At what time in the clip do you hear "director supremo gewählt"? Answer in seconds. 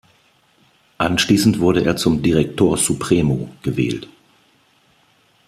2.23-4.09